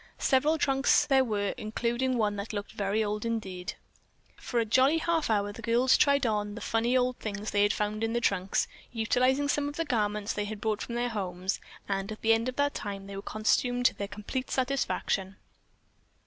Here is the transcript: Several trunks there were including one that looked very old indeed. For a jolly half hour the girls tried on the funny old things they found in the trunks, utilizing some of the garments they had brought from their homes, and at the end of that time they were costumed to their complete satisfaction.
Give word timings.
Several 0.17 0.57
trunks 0.57 1.05
there 1.05 1.23
were 1.23 1.53
including 1.59 2.17
one 2.17 2.35
that 2.37 2.53
looked 2.53 2.71
very 2.71 3.03
old 3.03 3.23
indeed. 3.23 3.75
For 4.35 4.59
a 4.59 4.65
jolly 4.65 4.97
half 4.97 5.29
hour 5.29 5.53
the 5.53 5.61
girls 5.61 5.95
tried 5.95 6.25
on 6.25 6.55
the 6.55 6.59
funny 6.59 6.97
old 6.97 7.17
things 7.17 7.51
they 7.51 7.69
found 7.69 8.03
in 8.03 8.13
the 8.13 8.19
trunks, 8.19 8.67
utilizing 8.91 9.47
some 9.47 9.69
of 9.69 9.75
the 9.75 9.85
garments 9.85 10.33
they 10.33 10.45
had 10.45 10.59
brought 10.59 10.81
from 10.81 10.95
their 10.95 11.09
homes, 11.09 11.59
and 11.87 12.11
at 12.11 12.23
the 12.23 12.33
end 12.33 12.49
of 12.49 12.55
that 12.55 12.73
time 12.73 13.05
they 13.05 13.15
were 13.15 13.21
costumed 13.21 13.85
to 13.85 13.93
their 13.93 14.07
complete 14.07 14.49
satisfaction. 14.49 15.35